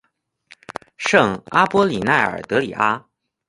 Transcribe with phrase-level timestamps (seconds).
[0.97, 3.05] 圣阿波利奈尔德里阿。